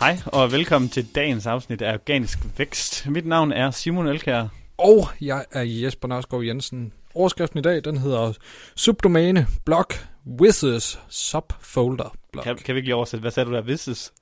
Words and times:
Hej 0.00 0.18
og 0.26 0.52
velkommen 0.52 0.88
til 0.88 1.14
dagens 1.14 1.46
afsnit 1.46 1.82
af 1.82 1.94
Organisk 1.94 2.38
Vækst. 2.56 3.06
Mit 3.08 3.26
navn 3.26 3.52
er 3.52 3.70
Simon 3.70 4.06
Elkær. 4.06 4.46
Og 4.78 5.08
jeg 5.20 5.44
er 5.52 5.62
Jesper 5.62 6.08
Nørskov 6.08 6.44
Jensen. 6.44 6.92
Overskriften 7.14 7.58
i 7.58 7.62
dag, 7.62 7.84
den 7.84 7.96
hedder 7.96 8.32
Subdomæne 8.76 9.46
Block 9.64 10.06
Wizards 10.40 11.00
Subfolder 11.08 12.14
Block. 12.32 12.44
Kan, 12.44 12.56
kan 12.56 12.74
vi 12.74 12.78
ikke 12.78 12.86
lige 12.86 12.94
oversætte, 12.94 13.20
hvad 13.20 13.30
sagde 13.30 13.50
du 13.50 13.54
der? 13.54 13.62
Versus? 13.62 14.12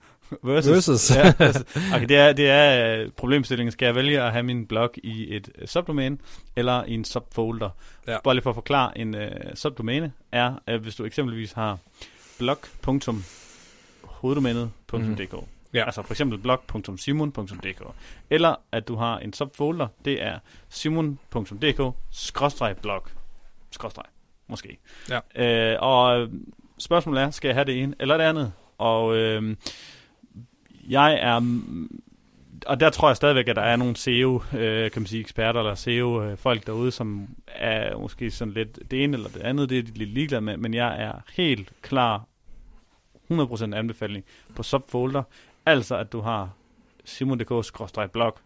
Versus. 0.43 0.73
Versus. 0.73 1.17
ja, 1.17 1.33
altså, 1.45 1.65
okay, 1.95 2.07
det 2.09 2.17
er, 2.17 2.33
det 2.33 2.51
er 2.51 2.97
øh, 2.99 3.11
problemstillingen. 3.11 3.73
Skal 3.73 3.87
jeg 3.87 3.95
vælge 3.95 4.23
at 4.23 4.33
have 4.33 4.43
min 4.43 4.67
blog 4.67 4.91
i 4.97 5.37
et 5.37 5.49
øh, 5.59 5.69
subdomæne 5.69 6.19
eller 6.57 6.85
i 6.85 6.95
en 6.95 7.05
subfolder? 7.05 7.71
Ja. 8.09 8.17
Bare 8.25 8.35
lige 8.35 8.43
for 8.43 8.51
at 8.51 8.57
forklare, 8.57 8.99
en 8.99 9.15
uh, 9.15 9.21
subdomæne 9.55 10.13
er, 10.33 10.55
uh, 10.75 10.81
hvis 10.83 10.95
du 10.95 11.05
eksempelvis 11.05 11.53
har 11.53 11.79
blog.hoveddomænet.dk. 12.39 15.33
Mm. 15.33 15.39
Ja. 15.75 15.85
Altså 15.85 16.03
for 16.03 16.13
eksempel 16.13 16.39
blog.simon.dk. 16.39 17.83
Eller 18.31 18.55
at 18.73 18.89
du 18.89 18.95
har 18.95 19.19
en 19.19 19.33
subfolder, 19.33 19.89
det 20.05 20.23
er 20.23 20.39
simon.dk 20.69 21.77
blog 22.83 23.07
skråstreg 23.71 24.07
måske. 24.47 24.79
Ja. 25.09 25.73
Øh, 25.73 25.83
og 25.83 26.29
spørgsmålet 26.79 27.23
er, 27.23 27.31
skal 27.31 27.49
jeg 27.49 27.57
have 27.57 27.65
det 27.65 27.83
ene 27.83 27.95
eller 28.01 28.17
det 28.17 28.25
andet? 28.25 28.53
Og 28.79 29.17
øh, 29.17 29.57
jeg 30.89 31.15
er 31.15 31.41
og 32.67 32.81
der 32.81 32.91
tror 32.91 33.09
jeg 33.09 33.17
stadigvæk, 33.17 33.49
at 33.49 33.57
der 33.57 33.63
er 33.63 33.77
nogle 33.77 33.97
SEO, 33.97 34.43
øh, 34.55 34.91
kan 34.91 35.03
man 35.03 35.07
sige, 35.07 35.21
eksperter 35.21 35.61
eller 35.61 35.75
SEO-folk 35.75 36.67
derude, 36.67 36.91
som 36.91 37.29
er 37.47 37.97
måske 37.97 38.31
sådan 38.31 38.55
lidt 38.55 38.91
det 38.91 39.05
ene 39.05 39.17
eller 39.17 39.29
det 39.29 39.41
andet, 39.41 39.71
det 39.71 39.79
er 39.79 39.83
de 39.83 39.99
lidt 39.99 40.11
ligeglade 40.11 40.41
med, 40.41 40.57
men 40.57 40.75
jeg 40.75 41.03
er 41.03 41.13
helt 41.33 41.73
klar 41.83 42.27
100% 43.33 43.75
anbefaling 43.75 44.25
på 44.57 44.63
subfolder, 44.63 45.23
altså 45.67 45.97
at 45.97 46.13
du 46.13 46.21
har 46.21 46.51
simon.dk-blog, 47.05 48.39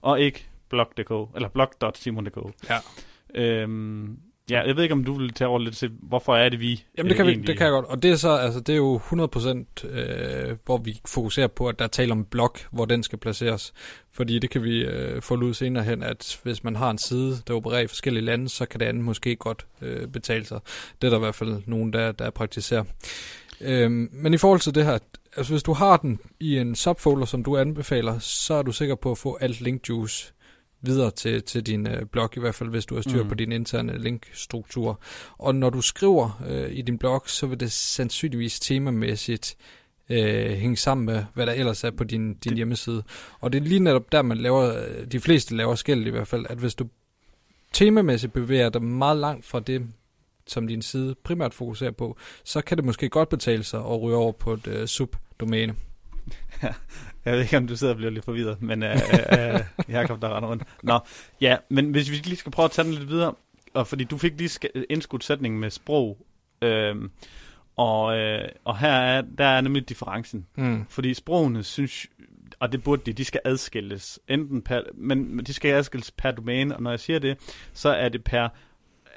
og 0.00 0.20
ikke 0.20 0.46
blog.dk, 0.68 1.34
eller 1.34 1.48
blog.simon.dk. 1.48 2.38
Ja. 2.68 2.78
Øhm, 3.34 4.18
ja, 4.50 4.60
jeg 4.66 4.76
ved 4.76 4.82
ikke, 4.82 4.92
om 4.92 5.04
du 5.04 5.12
vil 5.12 5.32
tage 5.32 5.48
over 5.48 5.58
lidt 5.58 5.76
til, 5.76 5.90
hvorfor 6.02 6.36
er 6.36 6.48
det 6.48 6.60
vi 6.60 6.84
Jamen 6.98 7.08
det 7.08 7.16
kan, 7.16 7.26
vi, 7.26 7.30
egentlig... 7.30 7.46
det 7.46 7.58
kan 7.58 7.64
jeg 7.64 7.72
godt, 7.72 7.86
og 7.86 8.02
det 8.02 8.10
er 8.10 8.16
så, 8.16 8.30
altså 8.30 8.60
det 8.60 8.72
er 8.72 8.76
jo 8.76 8.98
100% 8.98 9.86
øh, 9.88 10.56
hvor 10.64 10.78
vi 10.78 11.00
fokuserer 11.08 11.46
på, 11.46 11.68
at 11.68 11.78
der 11.78 11.84
er 11.84 11.88
tale 11.88 12.12
om 12.12 12.18
en 12.18 12.24
blok, 12.24 12.60
hvor 12.70 12.84
den 12.84 13.02
skal 13.02 13.18
placeres. 13.18 13.72
Fordi 14.12 14.38
det 14.38 14.50
kan 14.50 14.62
vi 14.62 14.84
øh, 14.84 15.22
få 15.22 15.34
ud 15.36 15.54
senere 15.54 15.84
hen, 15.84 16.02
at 16.02 16.40
hvis 16.42 16.64
man 16.64 16.76
har 16.76 16.90
en 16.90 16.98
side, 16.98 17.36
der 17.46 17.54
opererer 17.54 17.80
i 17.80 17.86
forskellige 17.86 18.24
lande, 18.24 18.48
så 18.48 18.66
kan 18.66 18.80
det 18.80 18.86
andet 18.86 19.04
måske 19.04 19.36
godt 19.36 19.66
øh, 19.82 20.08
betale 20.08 20.44
sig. 20.44 20.60
Det 21.02 21.06
er 21.06 21.10
der 21.10 21.16
i 21.16 21.20
hvert 21.20 21.34
fald 21.34 21.62
nogen, 21.66 21.92
der, 21.92 22.12
der 22.12 22.30
praktiserer. 22.30 22.84
Øhm, 23.60 24.08
men 24.12 24.34
i 24.34 24.36
forhold 24.36 24.60
til 24.60 24.74
det 24.74 24.84
her, 24.84 24.98
altså 25.36 25.52
hvis 25.52 25.62
du 25.62 25.72
har 25.72 25.96
den 25.96 26.18
i 26.40 26.58
en 26.58 26.74
subfolder, 26.74 27.26
som 27.26 27.44
du 27.44 27.56
anbefaler, 27.56 28.18
så 28.18 28.54
er 28.54 28.62
du 28.62 28.72
sikker 28.72 28.94
på 28.94 29.10
at 29.10 29.18
få 29.18 29.38
alt 29.40 29.60
link 29.60 29.88
juice 29.88 30.32
videre 30.80 31.10
til, 31.10 31.42
til 31.42 31.66
din 31.66 31.86
øh, 31.86 32.06
blog, 32.06 32.36
i 32.36 32.40
hvert 32.40 32.54
fald 32.54 32.70
hvis 32.70 32.86
du 32.86 32.94
har 32.94 33.02
styr 33.02 33.22
mm. 33.22 33.28
på 33.28 33.34
din 33.34 33.52
interne 33.52 33.98
linkstruktur. 33.98 35.00
Og 35.38 35.54
når 35.54 35.70
du 35.70 35.80
skriver 35.80 36.42
øh, 36.48 36.72
i 36.72 36.82
din 36.82 36.98
blog, 36.98 37.22
så 37.26 37.46
vil 37.46 37.60
det 37.60 37.72
sandsynligvis 37.72 38.60
temamæssigt 38.60 39.56
øh, 40.10 40.50
hænge 40.50 40.76
sammen 40.76 41.06
med, 41.06 41.24
hvad 41.34 41.46
der 41.46 41.52
ellers 41.52 41.84
er 41.84 41.90
på 41.90 42.04
din, 42.04 42.34
din 42.34 42.56
hjemmeside. 42.56 43.02
Og 43.40 43.52
det 43.52 43.62
er 43.62 43.66
lige 43.66 43.80
netop 43.80 44.12
der, 44.12 44.22
man 44.22 44.38
laver, 44.38 44.74
de 45.04 45.20
fleste 45.20 45.56
laver 45.56 45.74
skæld 45.74 46.06
i 46.06 46.10
hvert 46.10 46.28
fald, 46.28 46.46
at 46.48 46.58
hvis 46.58 46.74
du 46.74 46.88
temamæssigt 47.72 48.32
bevæger 48.32 48.68
dig 48.68 48.82
meget 48.82 49.16
langt 49.16 49.46
fra 49.46 49.60
det, 49.60 49.86
som 50.46 50.66
din 50.66 50.82
side 50.82 51.14
primært 51.24 51.54
fokuserer 51.54 51.90
på, 51.90 52.16
så 52.44 52.62
kan 52.62 52.76
det 52.76 52.84
måske 52.84 53.08
godt 53.08 53.28
betale 53.28 53.64
sig 53.64 53.80
at 53.80 54.02
ryge 54.02 54.16
over 54.16 54.32
på 54.32 54.52
et 54.52 54.66
øh, 54.66 54.86
subdomæne. 54.86 55.74
Jeg 57.24 57.32
ved 57.32 57.40
ikke, 57.40 57.56
om 57.56 57.66
du 57.66 57.76
sidder 57.76 57.92
og 57.92 57.96
bliver 57.96 58.10
lidt 58.10 58.24
forvirret, 58.24 58.62
men 58.62 58.82
øh, 58.82 58.96
øh, 59.32 59.60
jeg 59.88 60.08
kom 60.08 60.20
der 60.20 60.28
ret 60.28 60.44
rundt. 60.44 60.62
Nå, 60.82 60.98
ja, 61.40 61.56
men 61.68 61.90
hvis 61.90 62.10
vi 62.10 62.16
lige 62.16 62.36
skal 62.36 62.52
prøve 62.52 62.64
at 62.64 62.70
tage 62.70 62.86
den 62.86 62.94
lidt 62.94 63.08
videre, 63.08 63.34
og 63.74 63.86
fordi 63.86 64.04
du 64.04 64.18
fik 64.18 64.38
lige 64.38 64.68
indskudt 64.90 65.24
sætningen 65.24 65.60
med 65.60 65.70
sprog, 65.70 66.26
øh, 66.62 66.96
og, 67.76 68.18
øh, 68.18 68.48
og 68.64 68.78
her 68.78 68.92
er, 68.92 69.22
der 69.38 69.44
er 69.44 69.60
nemlig 69.60 69.88
differencen. 69.88 70.46
Mm. 70.56 70.84
Fordi 70.88 71.14
sprogene 71.14 71.62
synes, 71.62 72.06
og 72.60 72.72
det 72.72 72.82
burde 72.82 73.02
de, 73.06 73.12
de 73.12 73.24
skal 73.24 73.40
adskilles, 73.44 74.20
enten 74.28 74.62
per, 74.62 74.80
men 74.94 75.38
de 75.38 75.52
skal 75.52 75.74
adskilles 75.74 76.10
per 76.10 76.30
domæne, 76.30 76.76
og 76.76 76.82
når 76.82 76.90
jeg 76.90 77.00
siger 77.00 77.18
det, 77.18 77.38
så 77.72 77.88
er 77.88 78.08
det 78.08 78.24
per 78.24 78.48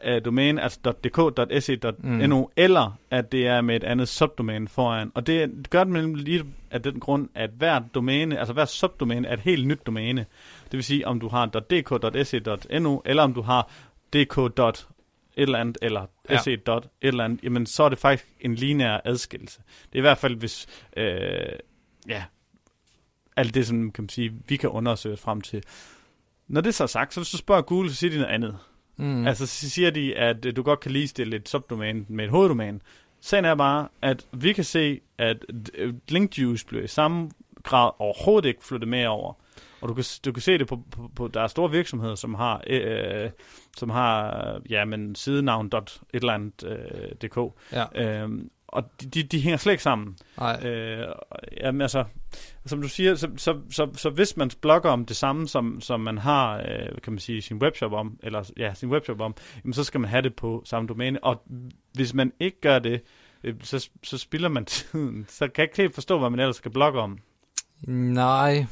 uh, 0.07 0.25
domæne, 0.25 0.61
altså 0.61 0.79
.dk.se.no, 1.03 2.41
mm. 2.41 2.47
eller 2.55 2.97
at 3.11 3.31
det 3.31 3.47
er 3.47 3.61
med 3.61 3.75
et 3.75 3.83
andet 3.83 4.07
subdomæne 4.07 4.67
foran. 4.67 5.11
Og 5.13 5.27
det, 5.27 5.69
gør 5.69 5.83
det 5.83 5.93
mellem 5.93 6.15
lige 6.15 6.43
af 6.71 6.81
den 6.81 6.99
grund, 6.99 7.29
at 7.35 7.49
hvert 7.49 7.83
domæne, 7.93 8.39
altså 8.39 8.53
hvert 8.53 8.69
subdomæne 8.69 9.27
er 9.27 9.33
et 9.33 9.39
helt 9.39 9.67
nyt 9.67 9.85
domæne. 9.85 10.25
Det 10.63 10.73
vil 10.73 10.83
sige, 10.83 11.07
om 11.07 11.19
du 11.19 11.27
har 11.27 11.45
.dk.se.no, 11.45 12.99
eller 13.05 13.23
om 13.23 13.33
du 13.33 13.41
har 13.41 13.71
dk. 14.13 14.37
et 14.37 14.85
eller 15.37 15.59
andet, 15.59 15.77
eller 15.81 16.05
ja. 16.29 16.41
se. 16.41 16.53
et 16.53 16.87
eller 17.01 17.23
andet, 17.23 17.43
jamen 17.43 17.65
så 17.65 17.83
er 17.83 17.89
det 17.89 17.97
faktisk 17.97 18.31
en 18.39 18.55
lineær 18.55 18.99
adskillelse. 19.05 19.61
Det 19.67 19.95
er 19.95 19.97
i 19.97 20.01
hvert 20.01 20.17
fald, 20.17 20.35
hvis, 20.35 20.67
øh, 20.97 21.05
ja, 22.07 22.23
alt 23.35 23.53
det, 23.53 23.67
som 23.67 23.91
kan 23.91 24.01
man 24.01 24.09
sige, 24.09 24.33
vi 24.47 24.57
kan 24.57 24.69
undersøge 24.69 25.17
frem 25.17 25.41
til. 25.41 25.63
Når 26.47 26.61
det 26.61 26.75
så 26.75 26.83
er 26.83 26.87
sagt, 26.87 27.13
så 27.13 27.19
du 27.19 27.37
spørger 27.37 27.61
Google, 27.61 27.89
så 27.89 27.95
siger 27.95 28.11
de 28.11 28.17
noget 28.17 28.33
andet. 28.33 28.57
Mm. 28.97 29.27
Altså, 29.27 29.45
så 29.45 29.69
siger 29.69 29.89
de, 29.89 30.15
at 30.15 30.55
du 30.55 30.63
godt 30.63 30.79
kan 30.79 30.91
ligestille 30.91 31.35
et 31.35 31.49
subdomæne 31.49 32.05
med 32.07 32.25
et 32.25 32.31
hoveddomæne. 32.31 32.79
Sagen 33.21 33.45
er 33.45 33.55
bare, 33.55 33.87
at 34.01 34.25
vi 34.31 34.53
kan 34.53 34.63
se, 34.63 35.01
at 35.17 35.37
linkjuice 36.09 36.65
bliver 36.65 36.83
i 36.83 36.87
samme 36.87 37.29
grad 37.63 37.91
overhovedet 37.99 38.47
ikke 38.47 38.63
flyttet 38.63 38.87
med 38.87 39.05
over. 39.05 39.33
Og 39.81 39.89
du 39.89 39.93
kan, 39.93 40.03
du 40.25 40.31
kan 40.31 40.41
se 40.41 40.57
det 40.57 40.67
på, 40.67 40.83
på, 40.91 41.11
på, 41.15 41.27
der 41.27 41.41
er 41.41 41.47
store 41.47 41.71
virksomheder, 41.71 42.15
som 42.15 42.33
har, 42.33 42.63
øh, 42.67 43.29
som 43.77 43.89
har 43.89 44.61
ja, 44.69 44.85
men 44.85 45.15
sidenavn 45.15 45.69
dot 45.69 46.01
et 46.13 46.19
eller 46.19 46.33
andet 46.33 46.63
øh, 46.63 47.29
dk. 47.29 47.37
Ja. 47.71 48.21
Øhm, 48.21 48.49
og 48.75 48.83
de, 49.01 49.09
de, 49.09 49.23
de 49.23 49.41
hænger 49.41 49.57
slet 49.57 49.73
ikke 49.73 49.83
sammen. 49.83 50.17
Nej. 50.37 50.65
Øh, 50.65 51.07
jamen, 51.61 51.81
altså, 51.81 52.03
som 52.65 52.81
du 52.81 52.87
siger, 52.87 53.15
så, 53.15 53.29
så, 53.37 53.59
så, 53.69 53.89
så 53.93 54.09
hvis 54.09 54.37
man 54.37 54.51
blogger 54.61 54.89
om 54.89 55.05
det 55.05 55.15
samme, 55.15 55.47
som, 55.47 55.81
som 55.81 55.99
man 55.99 56.17
har, 56.17 56.57
øh, 56.57 57.01
kan 57.03 57.13
man 57.13 57.19
sige, 57.19 57.41
sin 57.41 57.57
webshop 57.57 57.93
om, 57.93 58.19
eller 58.23 58.51
ja, 58.57 58.73
sin 58.73 58.89
webshop 58.89 59.21
om, 59.21 59.35
jamen, 59.63 59.73
så 59.73 59.83
skal 59.83 59.99
man 59.99 60.09
have 60.09 60.21
det 60.21 60.35
på 60.35 60.61
samme 60.65 60.87
domæne. 60.87 61.23
Og 61.23 61.43
hvis 61.93 62.13
man 62.13 62.31
ikke 62.39 62.61
gør 62.61 62.79
det, 62.79 63.01
øh, 63.43 63.55
så, 63.61 63.89
så 64.03 64.17
spilder 64.17 64.49
man 64.49 64.65
tiden. 64.75 65.25
Så 65.29 65.47
kan 65.47 65.53
jeg 65.57 65.63
ikke 65.63 65.77
helt 65.77 65.93
forstå, 65.93 66.19
hvad 66.19 66.29
man 66.29 66.39
ellers 66.39 66.55
skal 66.55 66.71
blogge 66.71 66.99
om. 66.99 67.19
Nej, 67.87 68.65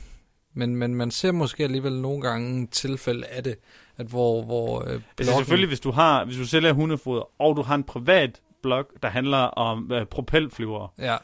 men, 0.54 0.76
men 0.76 0.96
man 0.96 1.12
ser 1.12 1.32
måske 1.32 1.64
alligevel 1.64 2.02
nogle 2.02 2.22
gange 2.22 2.68
tilfælde 2.68 3.26
af 3.26 3.44
det, 3.44 3.56
at 3.98 4.06
hvor, 4.06 4.44
hvor 4.44 4.80
øh, 4.80 4.86
bloggen... 4.86 5.02
Altså 5.20 5.38
selvfølgelig, 5.38 5.68
hvis 5.68 5.80
du, 5.80 5.92
har, 5.92 6.26
hvis 6.26 6.38
du 6.38 6.46
sælger 6.46 6.74
hundefoder, 6.74 7.42
og 7.42 7.58
du 7.58 7.62
har 7.62 7.76
en 7.76 7.84
privat 7.84 8.42
blog, 8.64 8.86
der 9.04 9.10
handler 9.10 9.38
om 9.38 9.92
øh, 9.92 10.06
propelflyvere, 10.06 10.88
ja. 11.00 11.18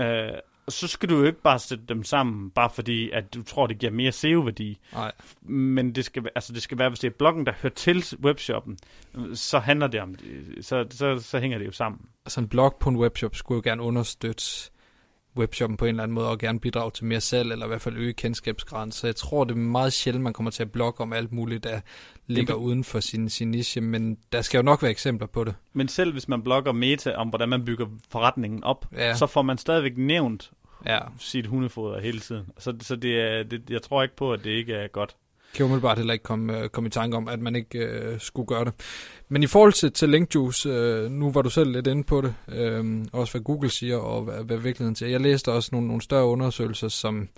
øh, 0.00 0.38
så 0.68 0.88
skal 0.88 1.08
du 1.08 1.18
jo 1.18 1.24
ikke 1.24 1.42
bare 1.42 1.58
sætte 1.58 1.84
dem 1.88 2.04
sammen, 2.04 2.50
bare 2.50 2.70
fordi, 2.70 3.10
at 3.10 3.34
du 3.34 3.42
tror, 3.42 3.66
det 3.66 3.78
giver 3.78 3.92
mere 3.92 4.12
SEO-værdi. 4.12 4.78
Nej. 4.92 5.12
Men 5.42 5.94
det 5.94 6.04
skal, 6.04 6.28
altså, 6.34 6.52
det 6.52 6.62
skal 6.62 6.78
være, 6.78 6.88
hvis 6.88 7.00
det 7.00 7.08
er 7.08 7.14
bloggen, 7.18 7.46
der 7.46 7.52
hører 7.62 7.72
til 7.74 8.04
webshoppen, 8.22 8.78
så 9.34 9.58
handler 9.58 9.86
det 9.86 10.00
om 10.00 10.14
det. 10.14 10.64
Så, 10.64 10.86
så, 10.90 11.18
så 11.18 11.38
hænger 11.38 11.58
det 11.58 11.66
jo 11.66 11.72
sammen. 11.72 12.00
Altså 12.24 12.40
en 12.40 12.48
blog 12.48 12.76
på 12.80 12.90
en 12.90 12.96
webshop 12.96 13.36
skulle 13.36 13.56
jo 13.56 13.70
gerne 13.70 13.82
understøtte 13.82 14.70
webshoppen 15.36 15.76
på 15.76 15.84
en 15.84 15.88
eller 15.88 16.02
anden 16.02 16.14
måde, 16.14 16.28
og 16.28 16.38
gerne 16.38 16.60
bidrage 16.60 16.90
til 16.90 17.04
mere 17.04 17.20
salg, 17.20 17.52
eller 17.52 17.66
i 17.66 17.68
hvert 17.68 17.80
fald 17.80 17.96
øge 17.96 18.12
kendskabsgraden. 18.12 18.92
Så 18.92 19.06
jeg 19.06 19.16
tror, 19.16 19.44
det 19.44 19.52
er 19.52 19.58
meget 19.58 19.92
sjældent, 19.92 20.22
man 20.22 20.32
kommer 20.32 20.50
til 20.50 20.62
at 20.62 20.72
blogge 20.72 21.00
om 21.00 21.12
alt 21.12 21.32
muligt, 21.32 21.64
der 21.64 21.80
ligger 22.26 22.54
uden 22.54 22.84
for 22.84 23.00
sin, 23.00 23.28
sin 23.28 23.50
niche, 23.50 23.80
men 23.80 24.18
der 24.32 24.42
skal 24.42 24.58
jo 24.58 24.62
nok 24.62 24.82
være 24.82 24.90
eksempler 24.90 25.26
på 25.26 25.44
det. 25.44 25.54
Men 25.72 25.88
selv 25.88 26.12
hvis 26.12 26.28
man 26.28 26.42
blogger 26.42 26.72
meta 26.72 27.14
om, 27.14 27.28
hvordan 27.28 27.48
man 27.48 27.64
bygger 27.64 27.86
forretningen 28.08 28.64
op, 28.64 28.86
ja. 28.92 29.14
så 29.14 29.26
får 29.26 29.42
man 29.42 29.58
stadigvæk 29.58 29.96
nævnt 29.96 30.50
ja. 30.86 30.98
sit 31.18 31.46
hundefoder 31.46 32.00
hele 32.00 32.20
tiden. 32.20 32.46
Så, 32.58 32.76
så 32.80 32.96
det 32.96 33.20
er, 33.20 33.42
det, 33.42 33.70
jeg 33.70 33.82
tror 33.82 34.02
ikke 34.02 34.16
på, 34.16 34.32
at 34.32 34.44
det 34.44 34.50
ikke 34.50 34.74
er 34.74 34.88
godt 34.88 35.16
kan 35.56 35.64
umiddelbart 35.64 35.98
heller 35.98 36.12
ikke 36.12 36.22
komme, 36.22 36.60
øh, 36.60 36.68
komme 36.68 36.88
i 36.88 36.90
tanke 36.90 37.16
om, 37.16 37.28
at 37.28 37.40
man 37.40 37.56
ikke 37.56 37.78
øh, 37.78 38.20
skulle 38.20 38.46
gøre 38.46 38.64
det. 38.64 38.72
Men 39.28 39.42
i 39.42 39.46
forhold 39.46 39.72
til, 39.72 39.92
til 39.92 40.08
Linkjuice, 40.08 40.68
øh, 40.68 41.10
nu 41.10 41.30
var 41.30 41.42
du 41.42 41.50
selv 41.50 41.70
lidt 41.72 41.86
inde 41.86 42.04
på 42.04 42.20
det, 42.20 42.34
øh, 42.48 43.04
også 43.12 43.32
hvad 43.32 43.42
Google 43.42 43.70
siger, 43.70 43.96
og 43.96 44.22
hvad, 44.22 44.44
hvad 44.44 44.56
virkeligheden 44.56 44.96
siger. 44.96 45.08
Jeg 45.08 45.20
læste 45.20 45.52
også 45.52 45.68
nogle, 45.72 45.86
nogle 45.86 46.02
større 46.02 46.26
undersøgelser, 46.26 46.88
som 46.88 47.28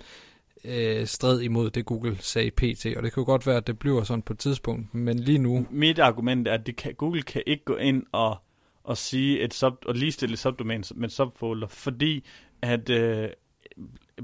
øh, 0.65 1.05
stred 1.05 1.41
imod 1.41 1.69
det, 1.69 1.85
Google 1.85 2.17
sagde 2.19 2.51
pt. 2.51 2.85
Og 2.97 3.03
det 3.03 3.13
kan 3.13 3.21
jo 3.21 3.25
godt 3.25 3.47
være, 3.47 3.57
at 3.57 3.67
det 3.67 3.79
bliver 3.79 4.03
sådan 4.03 4.21
på 4.21 4.33
et 4.33 4.39
tidspunkt, 4.39 4.93
men 4.93 5.19
lige 5.19 5.37
nu... 5.37 5.65
Mit 5.71 5.99
argument 5.99 6.47
er, 6.47 6.53
at 6.53 6.65
det 6.65 6.75
kan, 6.75 6.93
Google 6.93 7.21
kan 7.21 7.43
ikke 7.47 7.63
gå 7.65 7.75
ind 7.75 8.03
og, 8.11 8.37
og 8.83 8.97
sige 8.97 9.39
et 9.39 9.53
sub, 9.53 9.73
og 9.85 9.95
ligestille 9.95 10.33
et 10.33 10.39
subdomæne 10.39 10.83
med 10.95 11.07
et 11.07 11.13
subfolder, 11.13 11.67
fordi 11.67 12.25
at... 12.61 12.89
Øh, 12.89 13.29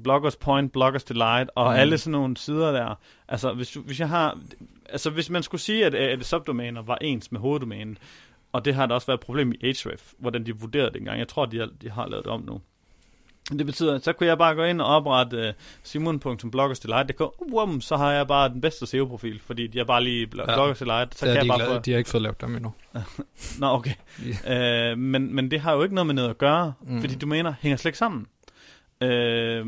Bloggers 0.03 0.35
Point, 0.35 0.71
Bloggers 0.71 1.03
Delight 1.03 1.49
og 1.55 1.71
mm. 1.71 1.75
alle 1.79 1.97
sådan 1.97 2.11
nogle 2.11 2.37
sider 2.37 2.71
der. 2.71 2.95
Altså, 3.27 3.53
hvis, 3.53 3.71
du, 3.71 3.81
hvis 3.81 3.99
jeg 3.99 4.09
har... 4.09 4.39
Altså, 4.89 5.09
hvis 5.09 5.29
man 5.29 5.43
skulle 5.43 5.61
sige, 5.61 5.85
at, 5.85 5.95
at 5.95 6.25
subdomæner 6.25 6.81
var 6.81 6.97
ens 7.01 7.31
med 7.31 7.39
hoveddomænet, 7.39 7.97
og 8.53 8.65
det 8.65 8.75
har 8.75 8.85
der 8.85 8.95
også 8.95 9.07
været 9.07 9.17
et 9.17 9.25
problem 9.25 9.51
i 9.51 9.55
Ahrefs, 9.67 10.13
hvordan 10.19 10.45
de 10.45 10.59
vurderede 10.59 10.89
det 10.89 10.95
engang. 10.97 11.19
Jeg 11.19 11.27
tror, 11.27 11.45
de 11.45 11.59
har, 11.59 11.69
de 11.81 11.89
har 11.89 12.07
lavet 12.07 12.25
det 12.25 12.31
om 12.33 12.41
nu. 12.41 12.61
Det 13.57 13.65
betyder, 13.65 13.99
så 13.99 14.13
kunne 14.13 14.27
jeg 14.27 14.37
bare 14.37 14.55
gå 14.55 14.63
ind 14.63 14.81
og 14.81 14.87
oprette 14.87 15.47
uh, 15.47 15.53
simon.bloggersdelight.dk, 15.83 17.21
Wum, 17.53 17.81
så 17.81 17.97
har 17.97 18.11
jeg 18.11 18.27
bare 18.27 18.49
den 18.49 18.61
bedste 18.61 18.87
SEO-profil, 18.87 19.41
fordi 19.45 19.67
er 19.79 19.83
bare 19.83 20.03
lige 20.03 20.27
bl- 20.35 20.39
Ja. 20.51 20.55
bloggersdelight, 20.55 21.17
så 21.17 21.25
Det 21.25 21.33
kan 21.33 21.41
jeg 21.41 21.47
bare 21.47 21.57
glade. 21.59 21.75
få... 21.75 21.81
de 21.81 21.91
har 21.91 21.97
ikke 21.97 22.09
fået 22.09 22.21
lavet 22.23 22.41
dem 22.41 22.55
endnu. 22.55 22.73
Nå, 23.59 23.67
okay. 23.67 23.93
Øh, 24.47 24.97
men, 24.97 25.35
men 25.35 25.51
det 25.51 25.59
har 25.61 25.73
jo 25.73 25.83
ikke 25.83 25.95
noget 25.95 26.05
med 26.07 26.15
noget 26.15 26.29
at 26.29 26.37
gøre, 26.37 26.73
Mm. 26.81 27.01
fordi 27.01 27.15
domæner 27.15 27.53
hænger 27.61 27.77
slet 27.77 27.89
ikke 27.89 27.97
sammen. 27.97 28.25
Øh, 29.01 29.65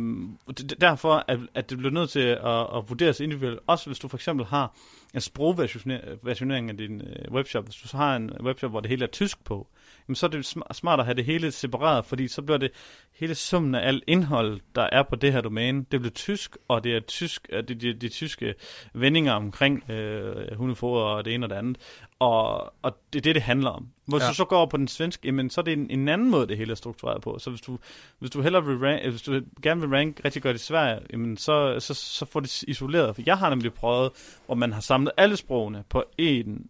derfor 0.82 1.26
at, 1.28 1.40
at 1.54 1.70
det 1.70 1.78
bliver 1.78 1.92
nødt 1.92 2.10
til 2.10 2.20
at, 2.20 2.62
at 2.76 2.90
vurderes 2.90 3.20
individuelt, 3.20 3.60
også 3.68 3.86
hvis 3.86 4.00
du 4.00 4.08
for 4.08 4.18
eksempel 4.18 4.46
har 4.46 4.76
en 5.14 5.22
sprogversionering 5.22 6.70
øh, 6.70 6.74
af 6.74 6.78
din 6.78 7.02
øh, 7.02 7.32
webshop. 7.32 7.66
Hvis 7.66 7.76
du 7.76 7.88
så 7.88 7.98
har 7.98 8.16
en 8.16 8.32
webshop, 8.42 8.72
hvor 8.72 8.80
det 8.80 8.90
hele 8.90 9.06
er 9.06 9.10
tysk 9.10 9.44
på, 9.44 9.68
jamen, 10.08 10.16
så 10.16 10.26
er 10.26 10.30
det 10.30 10.46
sm- 10.58 10.74
smart 10.74 11.00
at 11.00 11.06
have 11.06 11.16
det 11.16 11.26
hele 11.26 11.52
separeret, 11.52 12.06
fordi 12.06 12.28
så 12.28 12.42
bliver 12.42 12.58
det 12.58 12.72
hele 13.16 13.36
summen 13.36 13.76
af 13.76 13.88
alt 13.88 14.04
indhold, 14.08 14.60
der 14.76 14.90
er 14.92 15.04
på 15.04 15.16
det 15.16 15.34
her 15.34 15.42
domæne, 15.42 15.86
det 15.92 16.00
bliver 16.00 16.14
tysk, 16.14 16.58
og 16.68 16.84
det 16.84 16.96
er 16.96 17.00
tysk, 17.00 17.48
øh, 17.52 17.64
det, 17.68 17.82
det, 17.82 18.02
de 18.02 18.10
tyske 18.10 18.54
vendinger 18.94 19.34
omkring 19.34 19.90
øh, 19.92 20.58
hundefoder 20.58 21.04
og 21.04 21.26
det 21.26 21.34
ene 21.34 21.46
og 21.46 21.50
det 21.50 21.56
andet. 21.56 21.78
Og, 22.20 22.74
og 22.84 22.98
det 23.14 23.20
er 23.20 23.24
det, 23.24 23.36
det 23.36 23.44
handler 23.44 23.70
om. 23.70 23.88
Hvis 24.06 24.22
Ja. 24.24 24.28
du 24.28 24.34
så 24.34 24.46
går 24.46 24.58
over 24.58 24.66
på 24.66 24.78
den 24.78 24.88
svenske, 24.88 25.28
jamen, 25.28 25.50
så 25.50 25.62
er 25.62 25.66
det 25.66 25.74
en, 25.74 25.92
en 25.92 26.08
anden 26.08 26.30
måde, 26.32 26.48
det 26.48 26.58
hele 26.58 26.72
er 26.72 26.76
struktureret 26.76 27.22
på. 27.22 27.40
Så 27.40 27.50
hvis 27.50 27.62
du, 27.62 27.80
hvis 28.20 28.32
du 28.32 28.42
hellere 28.42 28.66
vil 28.66 28.78
rank, 28.78 29.06
hvis 29.10 29.22
du 29.22 29.42
gerne 29.62 29.82
vil 29.82 29.90
rank 29.90 30.22
rigtig 30.26 30.42
godt 30.42 30.56
i 30.56 30.60
Sverige, 30.60 31.00
jamen, 31.14 31.38
så, 31.38 31.80
så, 31.80 31.94
så 31.94 32.26
får 32.26 32.40
det 32.40 32.64
isoleret. 32.64 33.16
For 33.16 33.22
jeg 33.26 33.38
har 33.38 33.50
nemlig 33.50 33.74
prøvet, 33.74 34.12
hvor 34.46 34.56
man 34.56 34.74
har 34.74 34.82
samlet 34.82 35.12
alle 35.18 35.38
sprogene 35.38 35.84
på 35.90 36.04
en, 36.18 36.66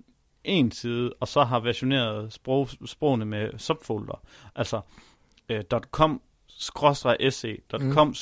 en 0.48 0.72
side, 0.72 1.14
og 1.20 1.28
så 1.28 1.44
har 1.44 1.60
versioneret 1.60 2.34
sprog, 2.34 2.70
sprogene 2.86 3.26
med 3.26 3.50
subfolder. 3.58 4.22
Altså 4.56 4.82
øh, 5.50 5.64
.com 5.92 6.22
se, 7.30 7.58
.com 7.92 8.16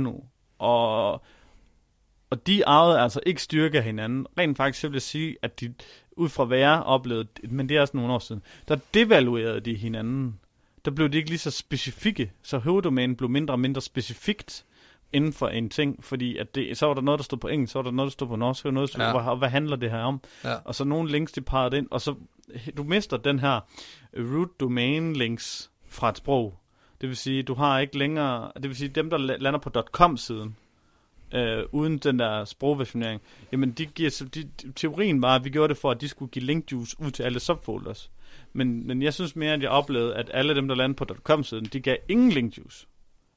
no. 0.00 0.12
Og, 0.58 1.12
og 2.30 2.46
de 2.46 2.66
arvede 2.66 3.00
altså 3.00 3.20
ikke 3.26 3.42
styrke 3.42 3.78
af 3.78 3.84
hinanden. 3.84 4.26
Rent 4.38 4.56
faktisk 4.56 4.80
så 4.80 4.88
vil 4.88 4.94
jeg 4.94 5.02
sige, 5.02 5.36
at 5.42 5.60
de, 5.60 5.74
ud 6.12 6.28
fra 6.28 6.44
hvad 6.44 6.58
jeg 6.58 6.82
oplevede, 6.82 7.28
men 7.48 7.68
det 7.68 7.76
er 7.76 7.80
også 7.80 7.96
nogle 7.96 8.12
år 8.12 8.18
siden, 8.18 8.42
der 8.68 8.76
devaluerede 8.94 9.60
de 9.60 9.74
hinanden. 9.74 10.40
Der 10.84 10.90
blev 10.90 11.08
de 11.08 11.16
ikke 11.16 11.30
lige 11.30 11.38
så 11.38 11.50
specifikke, 11.50 12.32
så 12.42 12.58
hoveddomænen 12.58 13.16
blev 13.16 13.30
mindre 13.30 13.54
og 13.54 13.60
mindre 13.60 13.82
specifikt 13.82 14.64
inden 15.14 15.32
for 15.32 15.48
en 15.48 15.68
ting, 15.70 16.04
fordi 16.04 16.36
at 16.36 16.54
det, 16.54 16.78
så 16.78 16.86
var 16.86 16.94
der 16.94 17.02
noget, 17.02 17.18
der 17.18 17.24
stod 17.24 17.38
på 17.38 17.48
engelsk, 17.48 17.72
så 17.72 17.78
var 17.78 17.82
der 17.82 17.90
noget, 17.90 18.06
der 18.06 18.12
stod 18.12 18.28
på 18.28 18.36
norsk, 18.36 18.60
så 18.60 18.68
var 18.68 18.70
der 18.70 18.74
noget, 18.74 18.88
der 18.88 18.92
stod, 18.92 19.04
Ja. 19.20 19.22
hvad, 19.24 19.38
hvad 19.38 19.48
handler 19.48 19.76
det 19.76 19.90
her 19.90 19.98
om? 20.02 20.20
Ja. 20.44 20.54
Og 20.64 20.74
så 20.74 20.84
nogle 20.84 21.10
links, 21.10 21.32
de 21.32 21.40
pegede 21.40 21.78
ind, 21.78 21.86
og 21.90 22.00
så 22.00 22.14
du 22.76 22.82
mister 22.82 23.16
den 23.16 23.38
her 23.38 23.60
root 24.18 24.60
domain 24.60 25.16
links 25.16 25.70
fra 25.88 26.08
et 26.08 26.16
sprog. 26.16 26.54
Det 27.00 27.08
vil 27.08 27.16
sige, 27.16 27.42
du 27.42 27.54
har 27.54 27.78
ikke 27.78 27.98
længere, 27.98 28.52
det 28.54 28.64
vil 28.68 28.76
sige, 28.76 28.88
dem, 28.88 29.10
der 29.10 29.18
la- 29.18 29.36
lander 29.38 29.58
på 29.60 29.70
.com-siden, 29.92 30.56
øh, 31.34 31.62
uden 31.72 31.98
den 31.98 32.18
der 32.18 32.44
sprogversionering, 32.44 33.20
jamen 33.52 33.70
de 33.72 33.86
giver, 33.86 34.10
så- 34.10 34.24
de, 34.24 34.50
teorien 34.76 35.22
var, 35.22 35.34
at 35.34 35.44
vi 35.44 35.50
gjorde 35.50 35.68
det 35.68 35.76
for, 35.80 35.90
at 35.90 36.00
de 36.00 36.08
skulle 36.08 36.30
give 36.30 36.44
link 36.44 36.72
juice 36.72 36.96
ud 37.00 37.10
til 37.10 37.22
alle 37.22 37.40
subfolders. 37.40 38.10
Men, 38.52 38.86
men 38.86 39.02
jeg 39.02 39.14
synes 39.14 39.36
mere, 39.36 39.52
at 39.52 39.62
jeg 39.62 39.70
oplevede, 39.70 40.14
at 40.14 40.30
alle 40.34 40.54
dem, 40.54 40.68
der 40.68 40.74
landede 40.74 40.96
på 40.96 41.04
.com-siden, 41.22 41.64
de 41.64 41.80
gav 41.80 41.96
ingen 42.08 42.30
link 42.30 42.58
juice. 42.58 42.86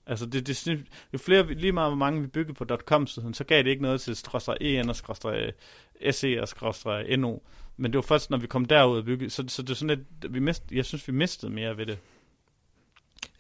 Altså, 0.07 0.25
det, 0.25 0.48
det, 0.48 0.86
jo 1.13 1.18
flere, 1.18 1.54
lige 1.54 1.71
meget 1.71 1.89
hvor 1.89 1.98
mange 1.98 2.21
vi 2.21 2.27
byggede 2.27 2.54
på 2.54 2.65
.com-siden, 2.86 3.33
så 3.33 3.44
gav 3.44 3.63
det 3.63 3.69
ikke 3.69 3.81
noget 3.81 4.01
til 4.01 4.15
skråstreg 4.15 4.57
en 4.62 4.89
og 4.89 4.95
skråstreg 4.95 5.51
se 6.12 6.42
og 6.42 6.48
skråstreg 6.48 7.18
no. 7.18 7.38
Men 7.77 7.92
det 7.92 7.98
var 7.98 8.01
først, 8.01 8.30
når 8.30 8.38
vi 8.38 8.48
kom 8.48 8.65
derud 8.65 8.98
og 8.98 9.06
bygge, 9.06 9.30
så, 9.30 9.44
så 9.48 9.62
det 9.62 9.69
er 9.69 9.74
sådan 9.74 9.98
lidt, 9.98 10.33
vi 10.33 10.39
mist, 10.39 10.63
jeg 10.71 10.86
synes, 10.86 11.07
vi 11.07 11.13
mistede 11.13 11.51
mere 11.51 11.77
ved 11.77 11.86
det. 11.86 11.98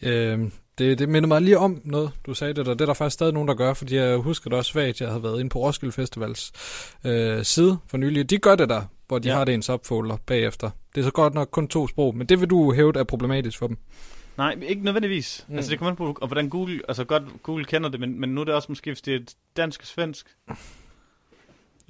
Øh, 0.01 0.51
det, 0.77 0.99
det 0.99 1.09
minder 1.09 1.27
mig 1.27 1.41
lige 1.41 1.57
om 1.57 1.81
noget, 1.83 2.11
du 2.25 2.33
sagde 2.33 2.53
det 2.53 2.65
der. 2.65 2.73
Det 2.73 2.81
er 2.81 2.85
der 2.85 2.93
faktisk 2.93 3.13
stadig 3.13 3.33
nogen, 3.33 3.47
der 3.47 3.53
gør, 3.53 3.73
fordi 3.73 3.95
jeg 3.95 4.17
husker 4.17 4.49
det 4.49 4.57
også 4.57 4.71
svagt. 4.71 5.01
Jeg 5.01 5.09
havde 5.09 5.23
været 5.23 5.39
inde 5.39 5.49
på 5.49 5.59
Roskilde 5.59 5.91
Festivals 5.91 6.51
øh, 7.05 7.43
side 7.43 7.77
for 7.87 7.97
nylig. 7.97 8.29
De 8.29 8.37
gør 8.37 8.55
det 8.55 8.69
der, 8.69 8.81
hvor 9.07 9.19
de 9.19 9.29
ja. 9.29 9.35
Har 9.35 9.45
det 9.45 9.51
i 9.51 9.55
en 9.55 9.61
subfolder 9.61 10.17
bagefter. 10.25 10.69
Det 10.95 11.01
er 11.01 11.05
så 11.05 11.11
godt 11.11 11.33
nok 11.33 11.49
kun 11.51 11.67
to 11.67 11.87
sprog, 11.87 12.15
men 12.17 12.27
det 12.27 12.39
vil 12.39 12.49
du 12.49 12.73
hæve 12.73 12.99
er 12.99 13.03
problematisk 13.03 13.57
for 13.57 13.67
dem. 13.67 13.77
Nej, 14.37 14.55
ikke 14.61 14.83
nødvendigvis. 14.83 15.45
Mm. 15.47 15.55
Altså, 15.55 15.71
det 15.71 15.79
kommer 15.79 15.89
an 15.91 15.95
på, 15.97 16.17
og 16.21 16.27
hvordan 16.27 16.49
Google, 16.49 16.81
altså 16.87 17.03
godt, 17.03 17.23
Google 17.43 17.65
kender 17.65 17.89
det, 17.89 17.99
men, 17.99 18.19
men 18.19 18.29
nu 18.29 18.41
er 18.41 18.45
det 18.45 18.53
også 18.53 18.71
måske, 18.71 18.89
hvis 18.89 19.01
det 19.01 19.15
er 19.15 19.19
dansk 19.57 19.81
og 19.81 19.87
svensk. 19.87 20.27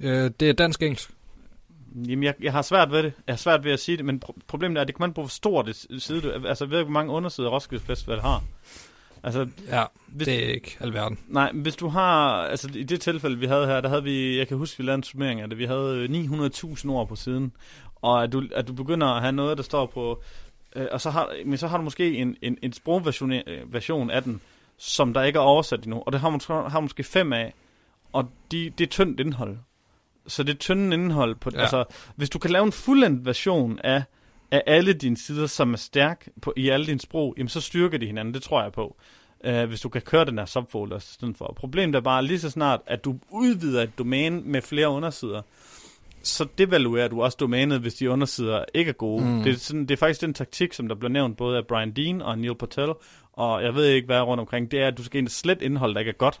Øh, 0.00 0.30
det 0.40 0.48
er 0.48 0.52
dansk-engelsk. 0.52 1.10
Jamen, 1.94 2.22
jeg, 2.22 2.34
jeg 2.40 2.52
har 2.52 2.62
svært 2.62 2.90
ved 2.90 3.02
det. 3.02 3.12
Jeg 3.26 3.32
har 3.32 3.36
svært 3.38 3.64
ved 3.64 3.72
at 3.72 3.80
sige 3.80 3.96
det, 3.96 4.04
men 4.04 4.22
pro- 4.24 4.38
problemet 4.46 4.76
er, 4.76 4.80
at 4.80 4.86
det 4.88 4.94
kommer 4.94 5.06
an 5.08 5.14
på, 5.14 5.20
hvor 5.20 5.28
stor 5.28 5.62
det 5.62 5.86
side 5.98 6.20
du 6.20 6.46
Altså, 6.46 6.66
ved 6.66 6.82
hvor 6.82 6.92
mange 6.92 7.12
undersider 7.12 7.48
Roskilde 7.48 7.84
Festival 7.84 8.20
har. 8.20 8.44
Altså, 9.22 9.48
Ja, 9.68 9.84
hvis, 10.06 10.28
det 10.28 10.44
er 10.44 10.54
ikke 10.54 10.76
alverden. 10.80 11.18
Nej, 11.28 11.52
hvis 11.52 11.76
du 11.76 11.88
har, 11.88 12.28
altså 12.42 12.70
i 12.74 12.82
det 12.82 13.00
tilfælde, 13.00 13.38
vi 13.38 13.46
havde 13.46 13.66
her, 13.66 13.80
der 13.80 13.88
havde 13.88 14.02
vi, 14.02 14.38
jeg 14.38 14.48
kan 14.48 14.56
huske, 14.56 14.78
vi 14.78 14.84
lavede 14.84 14.94
en 14.98 15.02
summering 15.02 15.40
af 15.40 15.48
det, 15.48 15.58
vi 15.58 15.64
havde 15.64 16.06
900.000 16.06 16.88
ord 16.90 17.08
på 17.08 17.16
siden, 17.16 17.52
og 17.94 18.22
at 18.22 18.32
du, 18.32 18.42
at 18.54 18.68
du 18.68 18.72
begynder 18.72 19.06
at 19.06 19.20
have 19.22 19.32
noget, 19.32 19.56
der 19.58 19.64
står 19.64 19.86
på, 19.86 20.22
øh, 20.76 20.86
og 20.92 21.00
så 21.00 21.10
har, 21.10 21.30
men 21.46 21.58
så 21.58 21.66
har 21.66 21.76
du 21.76 21.82
måske 21.84 22.16
en, 22.16 22.36
en, 22.42 22.58
en 22.62 22.72
sprogversion 22.72 23.32
øh, 23.32 23.72
version 23.72 24.10
af 24.10 24.22
den, 24.22 24.40
som 24.76 25.14
der 25.14 25.22
ikke 25.22 25.36
er 25.36 25.40
oversat 25.40 25.84
endnu, 25.84 26.02
og 26.06 26.12
det 26.12 26.20
har 26.20 26.30
måske, 26.30 26.52
har 26.52 26.80
måske 26.80 27.02
fem 27.02 27.32
af, 27.32 27.54
og 28.12 28.28
de, 28.52 28.70
det 28.78 28.84
er 28.84 28.88
tyndt 28.90 29.20
indhold. 29.20 29.56
Så 30.26 30.42
det 30.42 30.54
er 30.54 30.58
tyndt 30.58 30.94
indhold 30.94 31.34
på, 31.34 31.50
Ja. 31.54 31.60
altså, 31.60 31.84
hvis 32.16 32.30
du 32.30 32.38
kan 32.38 32.50
lave 32.50 32.64
en 32.64 32.72
fuldendt 32.72 33.26
version 33.26 33.78
af, 33.84 34.02
af 34.50 34.62
alle 34.66 34.92
dine 34.92 35.16
sider, 35.16 35.46
som 35.46 35.72
er 35.72 35.76
stærk 35.76 36.28
på, 36.42 36.52
i 36.56 36.68
alle 36.68 36.86
dine 36.86 37.00
sprog, 37.00 37.34
jamen 37.38 37.48
så 37.48 37.60
styrker 37.60 37.98
de 37.98 38.06
hinanden, 38.06 38.34
det 38.34 38.42
tror 38.42 38.62
jeg 38.62 38.72
på 38.72 38.96
øh, 39.44 39.68
hvis 39.68 39.80
du 39.80 39.88
kan 39.88 40.02
køre 40.02 40.24
den 40.24 40.38
her 40.38 40.44
subfolder 40.46 40.96
i 40.96 41.00
stedet 41.00 41.36
for. 41.36 41.52
Problemet 41.56 41.94
er 41.96 42.00
bare 42.00 42.24
lige 42.24 42.38
så 42.40 42.50
snart, 42.50 42.80
at 42.86 43.04
du 43.04 43.18
udvider 43.30 43.82
et 43.82 43.98
domæne 43.98 44.40
med 44.40 44.62
flere 44.62 44.88
undersider, 44.88 45.42
så 46.22 46.46
devaluerer 46.58 47.08
du 47.08 47.22
også 47.22 47.36
domænet, 47.40 47.80
hvis 47.80 47.94
de 47.94 48.10
undersider 48.10 48.64
ikke 48.74 48.88
er 48.88 48.92
gode. 48.92 49.24
Mm. 49.24 49.42
Det, 49.42 49.52
er 49.52 49.56
sådan, 49.58 49.80
det 49.80 49.90
er 49.90 49.96
faktisk 49.96 50.20
den 50.20 50.34
taktik, 50.34 50.72
som 50.72 50.88
der 50.88 50.94
bliver 50.94 51.10
nævnt 51.12 51.36
både 51.36 51.56
af 51.56 51.66
Brian 51.66 51.90
Dean 51.90 52.22
og 52.22 52.38
Neil 52.38 52.54
Patel, 52.54 52.92
og 53.32 53.62
jeg 53.62 53.74
ved 53.74 53.84
ikke, 53.86 54.06
hvad 54.06 54.16
er 54.16 54.22
rundt 54.22 54.40
omkring, 54.40 54.70
det 54.70 54.80
er, 54.80 54.86
at 54.86 54.98
du 54.98 55.04
skal 55.04 55.18
ind 55.18 55.28
slet 55.28 55.62
indhold, 55.62 55.94
der 55.94 56.00
ikke 56.00 56.08
er 56.08 56.12
godt, 56.16 56.40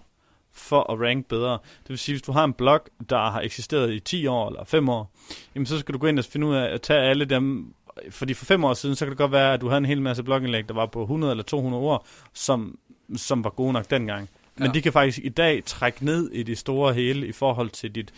for 0.52 0.92
at 0.92 1.00
rank 1.00 1.26
bedre. 1.26 1.52
Det 1.52 1.88
vil 1.88 1.98
sige, 1.98 2.14
hvis 2.14 2.22
du 2.22 2.32
har 2.32 2.44
en 2.44 2.52
blog, 2.52 2.80
der 3.10 3.30
har 3.30 3.40
eksisteret 3.40 3.92
i 3.92 4.00
10 4.00 4.26
år 4.26 4.48
eller 4.48 4.64
5 4.64 4.88
år, 4.88 5.10
jamen 5.54 5.66
så 5.66 5.78
skal 5.78 5.92
du 5.92 5.98
gå 5.98 6.06
ind 6.06 6.18
og 6.18 6.24
finde 6.24 6.46
ud 6.46 6.54
af 6.54 6.74
at 6.74 6.82
tage 6.82 7.00
alle 7.00 7.24
dem, 7.24 7.74
fordi 8.10 8.34
for 8.34 8.44
5 8.44 8.64
år 8.64 8.74
siden, 8.74 8.96
så 8.96 9.04
kan 9.04 9.10
det 9.10 9.18
godt 9.18 9.32
være, 9.32 9.54
at 9.54 9.60
du 9.60 9.68
havde 9.68 9.78
en 9.78 9.84
hel 9.86 10.02
masse 10.02 10.22
blogindlæg, 10.22 10.68
der 10.68 10.74
var 10.74 10.86
på 10.86 11.02
100 11.02 11.30
eller 11.30 11.44
200 11.44 11.82
ord, 11.82 12.06
som, 12.34 12.78
som 13.16 13.44
var 13.44 13.50
gode 13.50 13.72
nok 13.72 13.90
dengang. 13.90 14.28
Men 14.56 14.66
Ja. 14.66 14.72
de 14.72 14.82
kan 14.82 14.92
faktisk 14.92 15.18
i 15.24 15.28
dag 15.28 15.62
trække 15.64 16.04
ned 16.04 16.30
i 16.32 16.42
det 16.42 16.58
store 16.58 16.94
hele 16.94 17.26
i 17.26 17.32
forhold 17.32 17.70
til 17.70 17.94
dit, 17.94 18.12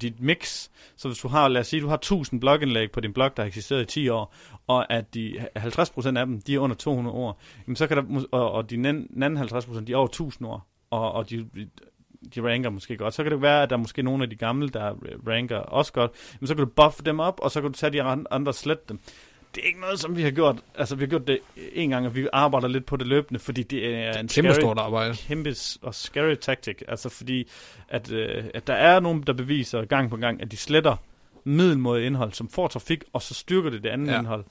dit 0.00 0.20
mix. 0.20 0.68
Så 0.96 1.08
hvis 1.08 1.18
du 1.18 1.28
har, 1.28 1.48
lad 1.48 1.60
os 1.60 1.66
sige, 1.66 1.82
du 1.82 1.88
har 1.88 1.94
1000 1.94 2.40
blogindlæg 2.40 2.90
på 2.90 3.00
din 3.00 3.12
blog, 3.12 3.36
der 3.36 3.42
har 3.42 3.48
eksisteret 3.48 3.82
i 3.82 3.84
10 3.84 4.08
år, 4.08 4.34
og 4.66 4.92
at 4.92 5.14
de 5.14 5.46
50% 5.58 6.18
af 6.18 6.26
dem, 6.26 6.40
de 6.40 6.54
er 6.54 6.58
under 6.58 6.76
200 6.76 7.16
ord, 7.16 7.38
jamen 7.66 7.76
så 7.76 7.86
kan 7.86 7.96
der, 7.96 8.24
og, 8.32 8.52
og 8.52 8.70
de 8.70 8.74
anden 8.74 9.38
50%, 9.38 9.80
de 9.80 9.92
er 9.92 9.96
over 9.96 10.06
1000 10.06 10.48
ord, 10.48 10.66
og, 10.90 11.12
og 11.12 11.30
de, 11.30 11.48
de 12.34 12.42
ranker 12.42 12.70
måske 12.70 12.96
godt. 12.96 13.14
Så 13.14 13.22
kan 13.22 13.32
det 13.32 13.42
være, 13.42 13.62
at 13.62 13.70
der 13.70 13.76
er 13.76 13.80
måske 13.80 14.02
nogle 14.02 14.22
af 14.22 14.30
de 14.30 14.36
gamle, 14.36 14.68
der 14.68 14.94
ranker 15.28 15.58
også 15.58 15.92
godt, 15.92 16.10
men 16.40 16.46
så 16.46 16.54
kan 16.54 16.64
du 16.64 16.70
buffe 16.70 17.02
dem 17.02 17.20
op, 17.20 17.40
og 17.42 17.50
så 17.50 17.60
kan 17.60 17.72
du 17.72 17.78
tage 17.78 17.92
de 17.92 18.02
andre 18.02 18.50
og 18.50 18.54
slette 18.54 18.84
dem. 18.88 19.00
Det 19.54 19.62
er 19.62 19.66
ikke 19.66 19.80
noget, 19.80 20.00
som 20.00 20.16
vi 20.16 20.22
har 20.22 20.30
gjort. 20.30 20.56
Altså, 20.74 20.96
vi 20.96 21.04
har 21.04 21.08
gjort 21.08 21.26
det 21.26 21.38
en 21.72 21.90
gang, 21.90 22.06
og 22.06 22.14
vi 22.14 22.28
arbejder 22.32 22.68
lidt 22.68 22.86
på 22.86 22.96
det 22.96 23.06
løbende, 23.06 23.40
fordi 23.40 23.62
det 23.62 23.94
er 23.94 24.18
en 24.18 24.28
Kæmpe 24.28 24.52
scary, 24.52 24.60
stort 24.60 24.78
arbejde. 24.78 25.14
kæmpe 25.16 25.54
og 25.82 25.94
scary 25.94 26.34
tactic. 26.34 26.78
Altså, 26.88 27.08
fordi 27.08 27.48
at, 27.88 28.12
øh, 28.12 28.44
at 28.54 28.66
der 28.66 28.74
er 28.74 29.00
nogen, 29.00 29.22
der 29.22 29.32
beviser 29.32 29.84
gang 29.84 30.10
på 30.10 30.16
gang, 30.16 30.42
at 30.42 30.50
de 30.50 30.56
sletter 30.56 30.96
middelmåde 31.44 32.04
indhold, 32.06 32.32
som 32.32 32.48
får 32.48 32.68
trafik, 32.68 33.04
og 33.12 33.22
så 33.22 33.34
styrker 33.34 33.70
det 33.70 33.82
det 33.82 33.88
andet 33.90 34.12
Ja. 34.12 34.18
indhold. 34.18 34.44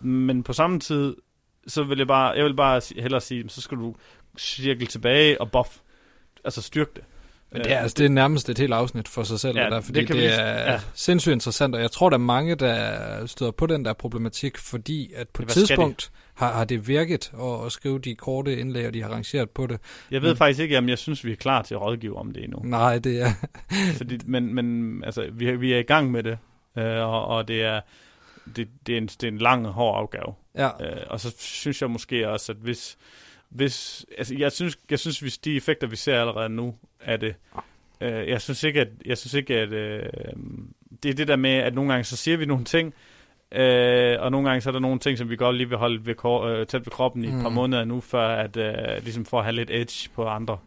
Men 0.00 0.42
på 0.42 0.52
samme 0.52 0.80
tid, 0.80 1.16
så 1.66 1.82
vil 1.82 1.98
jeg 1.98 2.06
bare, 2.06 2.28
jeg 2.30 2.44
vil 2.44 2.54
bare 2.56 2.80
hellere 3.02 3.20
sige, 3.20 3.48
så 3.48 3.60
skal 3.60 3.78
du 3.78 3.94
cirkel 4.38 4.86
tilbage 4.86 5.40
og 5.40 5.50
buff. 5.50 5.76
Altså 6.44 6.62
styrke 6.62 6.90
det. 6.96 7.04
Men 7.52 7.62
det 7.64 7.72
er, 7.72 7.78
altså, 7.78 7.94
det 7.98 8.04
er 8.04 8.10
nærmest 8.10 8.48
et 8.48 8.58
helt 8.58 8.72
afsnit 8.72 9.08
for 9.08 9.22
sig 9.22 9.40
selv, 9.40 9.58
Ja, 9.58 9.64
der, 9.70 9.80
fordi 9.80 9.98
det 9.98 10.06
kan 10.06 10.16
det 10.16 10.40
er 10.40 10.72
ja. 10.72 10.80
sindssygt 10.94 11.32
interessant, 11.32 11.74
og 11.74 11.80
jeg 11.80 11.90
tror, 11.90 12.08
der 12.10 12.16
er 12.16 12.20
mange, 12.20 12.54
der 12.54 13.26
støder 13.26 13.52
på 13.52 13.66
den 13.66 13.84
der 13.84 13.92
problematik, 13.92 14.58
fordi 14.58 15.12
at 15.16 15.28
på 15.28 15.42
et 15.42 15.48
de? 15.48 15.52
tidspunkt 15.54 16.10
har, 16.34 16.52
har 16.52 16.64
det 16.64 16.88
virket 16.88 17.32
at, 17.42 17.66
at 17.66 17.72
skrive 17.72 17.98
de 17.98 18.14
korte 18.14 18.56
indlæg, 18.56 18.86
og 18.86 18.94
de 18.94 19.02
har 19.02 19.08
rangeret 19.10 19.50
på 19.50 19.66
det. 19.66 19.78
Jeg 20.10 20.22
ved 20.22 20.28
Men- 20.30 20.36
faktisk 20.36 20.60
ikke, 20.60 20.78
om 20.78 20.88
jeg 20.88 20.98
synes, 20.98 21.24
vi 21.24 21.32
er 21.32 21.36
klar 21.36 21.62
til 21.62 21.74
at 21.74 21.80
rådgive 21.80 22.16
om 22.18 22.30
det 22.32 22.44
endnu. 22.44 22.60
Nej, 22.64 22.98
det 22.98 23.22
er... 23.22 23.30
Fordi, 23.96 24.18
men, 24.26 24.54
men 24.54 25.04
altså, 25.04 25.26
vi, 25.32 25.48
er- 25.48 25.56
vi 25.56 25.72
er 25.72 25.78
i 25.78 25.82
gang 25.82 26.10
med 26.10 26.22
det, 26.22 26.38
øh, 26.78 26.84
og, 26.84 27.26
og 27.26 27.48
det 27.48 27.62
er 27.62 27.80
det, 28.56 28.68
det, 28.86 28.92
er 28.92 28.98
en, 28.98 29.06
det 29.06 29.22
er 29.22 29.28
en 29.28 29.38
lang 29.38 29.66
og 29.66 29.72
hård 29.72 29.96
opgave. 30.02 30.34
Ja, 30.56 30.66
Øh, 30.66 31.02
og 31.06 31.20
så 31.20 31.34
synes 31.38 31.82
jeg 31.82 31.90
måske 31.90 32.28
også, 32.28 32.52
at 32.52 32.58
hvis, 32.62 32.96
hvis 33.50 34.06
altså 34.18 34.34
jeg 34.38 34.52
synes, 34.52 34.78
jeg 34.90 34.98
synes, 34.98 35.20
hvis 35.20 35.38
de 35.38 35.56
effekter, 35.56 35.86
vi 35.86 35.96
ser 35.96 36.20
allerede 36.20 36.48
nu, 36.48 36.74
er 37.00 37.16
det, 37.16 37.34
øh, 38.00 38.28
jeg 38.28 38.40
synes 38.42 38.62
ikke, 38.62 38.80
at, 38.80 38.88
jeg 39.06 39.18
synes 39.18 39.34
ikke, 39.34 39.54
at 39.56 39.72
øh, 39.72 40.02
det 41.02 41.08
er 41.10 41.14
det 41.14 41.28
der 41.28 41.36
med, 41.36 41.50
at 41.50 41.74
nogle 41.74 41.92
gange 41.92 42.04
så 42.04 42.16
siger 42.16 42.36
vi 42.36 42.46
nogle 42.46 42.64
ting, 42.64 42.94
Øh, 43.54 44.16
og 44.20 44.30
nogle 44.30 44.48
gange 44.48 44.60
så 44.60 44.70
er 44.70 44.72
der 44.72 44.80
nogle 44.80 44.98
ting, 44.98 45.18
som 45.18 45.30
vi 45.30 45.36
godt 45.36 45.56
lige 45.56 45.68
vil 45.68 45.78
holde 45.78 46.06
ved, 46.06 46.14
kor- 46.14 46.44
øh, 46.44 46.66
tæt 46.66 46.80
ved 46.80 46.90
kroppen 46.92 47.24
i 47.24 47.28
et 47.28 47.42
par 47.42 47.48
Mm. 47.48 47.54
måneder 47.54 47.84
nu, 47.84 48.00
før 48.00 48.28
at 48.28 48.56
øh, 48.56 49.02
ligesom 49.02 49.24
for 49.24 49.38
at 49.38 49.44
have 49.44 49.54
lidt 49.56 49.70
edge 49.70 50.10
på 50.14 50.26
andre. 50.28 50.58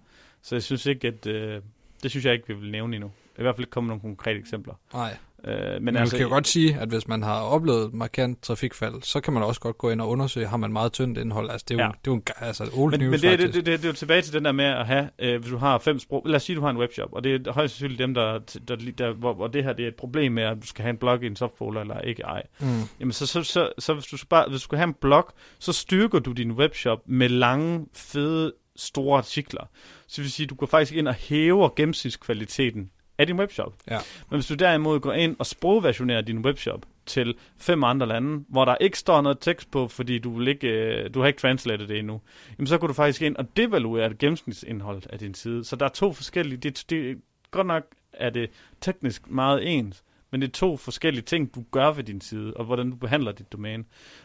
Så 0.42 0.56
jeg 0.56 0.64
synes 0.64 0.86
ikke, 0.86 1.08
at 1.08 1.28
øh, 1.28 1.62
det 2.04 2.12
synes 2.12 2.26
jeg 2.26 2.34
ikke, 2.34 2.48
vi 2.48 2.54
vil 2.54 2.72
nævne 2.72 2.96
endnu. 2.96 3.12
I 3.40 3.42
hvert 3.42 3.56
fald 3.56 3.64
ikke 3.64 3.72
komme 3.72 3.88
nogle 3.88 4.02
konkrete 4.02 4.40
eksempler. 4.40 4.74
Nej, 4.94 5.18
Øh, 5.48 5.56
men 5.74 5.86
men 5.86 5.96
altså, 5.98 6.16
man 6.16 6.20
kan 6.20 6.28
jo 6.28 6.34
godt 6.34 6.48
sige, 6.48 6.78
at 6.80 6.90
hvis 6.90 7.08
man 7.08 7.24
har 7.24 7.42
oplevet 7.42 7.94
markant 7.94 8.42
trafikfald, 8.44 9.02
så 9.02 9.20
kan 9.22 9.34
man 9.34 9.44
også 9.44 9.62
godt 9.62 9.78
gå 9.78 9.90
ind 9.90 10.02
og 10.02 10.10
undersøge, 10.10 10.48
har 10.48 10.58
man 10.58 10.74
meget 10.74 10.94
tyndt 10.94 11.18
indhold. 11.18 11.50
Altså, 11.50 11.66
det 11.70 11.80
er 11.80 11.84
jo, 11.84 11.84
Ja. 11.84 11.88
det 11.88 12.08
er 12.08 12.12
jo 12.12 12.14
en, 12.14 12.24
altså, 12.38 12.70
old 12.74 12.92
men, 12.92 13.00
news, 13.00 13.12
men 13.12 13.14
det, 13.14 13.22
det, 13.22 13.30
faktisk. 13.30 13.54
det, 13.54 13.66
det, 13.66 13.80
det, 13.80 13.86
er 13.86 13.90
jo 13.90 13.96
tilbage 13.96 14.22
til 14.22 14.34
den 14.34 14.46
der 14.46 14.52
med 14.52 14.66
at 14.66 14.86
have, 14.88 15.10
øh, 15.20 15.40
hvis 15.42 15.52
du 15.52 15.58
har 15.58 15.78
fem 15.78 16.00
sprog, 16.00 16.24
lad 16.26 16.36
os 16.36 16.44
sige, 16.44 16.56
du 16.56 16.62
har 16.62 16.70
en 16.70 16.78
webshop, 16.78 17.10
og 17.14 17.24
det 17.24 17.48
er 17.48 17.52
højst 17.52 17.74
sandsynligt 17.74 18.00
dem, 18.00 18.14
der, 18.14 18.40
der, 18.68 18.76
der, 18.76 18.92
der 18.98 19.14
hvor, 19.14 19.34
hvor 19.34 19.48
det 19.48 19.64
her 19.64 19.74
det 19.74 19.84
er 19.84 19.88
et 19.88 19.96
problem 19.96 20.32
med, 20.32 20.44
at 20.44 20.58
du 20.62 20.68
skal 20.68 20.82
have 20.84 20.90
en 20.90 20.98
blog 20.98 21.24
i 21.24 21.28
en 21.28 21.36
subfolder 21.36 21.82
eller 21.82 22.00
ikke 22.00 22.24
ej. 22.24 22.44
Mm. 22.60 22.68
Jamen 23.00 23.12
så, 23.12 23.28
så, 23.28 23.44
så, 23.44 23.70
så 23.80 23.94
hvis, 23.94 24.06
du 24.06 24.18
bare, 24.30 24.46
hvis 24.50 24.62
du 24.62 24.64
skal 24.64 24.78
have 24.78 24.88
en 24.88 24.96
blog, 25.02 25.30
så 25.60 25.74
styrker 25.74 26.20
du 26.20 26.32
din 26.32 26.52
webshop 26.52 27.00
med 27.06 27.30
lange, 27.30 27.86
fede, 27.94 28.54
store 28.76 29.18
artikler. 29.18 29.64
Så 30.08 30.14
det 30.16 30.24
vil 30.24 30.32
sige, 30.32 30.48
du 30.48 30.56
går 30.56 30.66
faktisk 30.66 30.94
ind 30.94 31.08
og 31.08 31.14
hæver 31.14 31.70
gennemsnitskvaliteten 31.76 32.90
af 33.18 33.28
din 33.28 33.40
webshop. 33.40 33.74
Ja. 33.90 34.00
Men 34.30 34.38
hvis 34.38 34.48
du 34.48 34.54
derimod 34.54 35.00
går 35.00 35.14
ind 35.14 35.36
og 35.40 35.46
sprogversionerer 35.46 36.22
din 36.22 36.38
webshop 36.40 36.86
til 37.06 37.36
fem 37.58 37.84
andre 37.84 38.08
lande, 38.08 38.46
hvor 38.50 38.66
der 38.66 38.76
ikke 38.76 39.00
står 39.00 39.22
noget 39.22 39.38
tekst 39.42 39.72
på, 39.72 39.88
fordi 39.88 40.20
du, 40.20 40.38
vil 40.38 40.48
ikke, 40.48 40.68
øh, 40.68 41.14
du 41.14 41.20
har 41.20 41.28
ikke 41.28 41.40
translatet 41.40 41.90
det 41.90 42.00
endnu, 42.00 42.22
jamen 42.58 42.68
så 42.68 42.78
går 42.78 42.88
du 42.88 42.94
faktisk 42.94 43.22
ind 43.22 43.36
og 43.36 43.58
devaluere 43.58 44.10
det 44.10 44.18
gennemsnitsindhold 44.18 45.02
af 45.10 45.20
din 45.20 45.34
side. 45.34 45.64
Så 45.64 45.76
der 45.76 45.86
er 45.86 45.90
to 45.90 46.14
forskellige, 46.14 46.58
det, 46.58 46.86
det, 46.90 47.22
godt 47.52 47.68
nok 47.68 47.84
er 48.14 48.30
det 48.30 48.50
teknisk 48.82 49.30
meget 49.30 49.78
ens, 49.78 50.04
men 50.32 50.42
det 50.42 50.48
er 50.48 50.52
to 50.52 50.78
forskellige 50.78 51.24
ting, 51.24 51.56
du 51.56 51.64
gør 51.72 51.92
ved 51.92 52.04
din 52.04 52.22
side, 52.22 52.54
og 52.54 52.66
hvordan 52.66 52.90
du 52.90 52.96
behandler 52.96 53.32
dit 53.32 53.52
domæne. 53.52 53.84